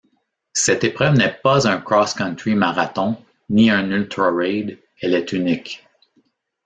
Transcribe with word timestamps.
Cette 0.53 0.83
épreuve 0.83 1.13
n'est 1.13 1.37
pas 1.43 1.67
un 1.67 1.79
cross-country 1.79 2.55
marathon, 2.55 3.17
ni 3.51 3.69
un 3.69 3.91
ultra 3.91 4.31
raid, 4.35 4.79
elle 4.99 5.13
est 5.13 5.31
unique. 5.31 5.83